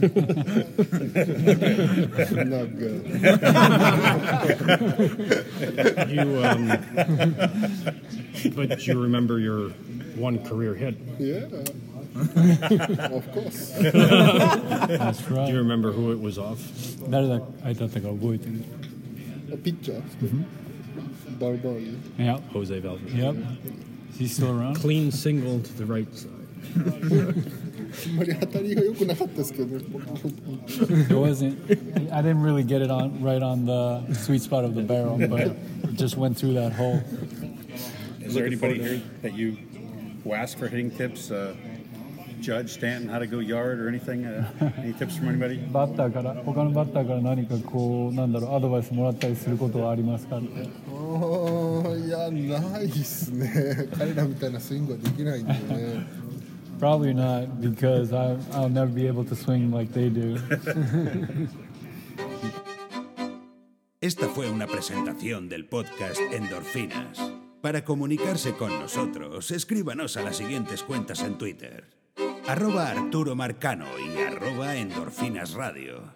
[2.50, 3.06] Not good.
[6.10, 6.66] you, um,
[8.56, 9.68] but you remember your
[10.16, 10.96] one career hit.
[11.20, 11.44] Yeah.
[13.14, 13.70] of course.
[13.78, 15.46] That's right.
[15.46, 16.58] Do you remember who it was off?
[17.08, 17.42] Nerede?
[17.64, 18.40] I don't think I would.
[19.52, 20.02] A picture.
[20.20, 20.42] Mm-hmm.
[22.18, 22.40] Yeah.
[22.52, 23.16] Jose Valverde.
[23.16, 23.36] Yep.
[24.12, 24.74] Is he still around?
[24.76, 26.39] Clean single to the right side.
[29.90, 31.58] It wasn't.
[32.12, 35.56] I didn't really get it on right on the sweet spot of the barrel, but
[35.96, 37.02] just went through that hole.
[38.20, 39.56] Is there anybody here that you
[40.24, 41.30] who asked for hitting tips?
[41.30, 41.54] Uh,
[42.40, 44.24] Judge Stanton how to go yard or anything?
[44.24, 45.58] Uh, any tips from anybody?
[45.72, 50.38] バッターから他のバッターから何かこうなんだろうアドバイスもらったりすることはありますか？
[50.38, 50.42] い
[52.08, 53.88] やないっすね。
[53.98, 56.06] 彼らみたいなスイングはできないんでね。
[56.80, 60.38] Probably not because I, I'll never be able to swing like they do.
[64.00, 67.20] Esta fue una presentación del podcast Endorfinas.
[67.60, 71.84] Para comunicarse con nosotros, escríbanos a las siguientes cuentas en Twitter.
[72.48, 76.14] Arroba Arturo Marcano y arroba Endorfinas Radio.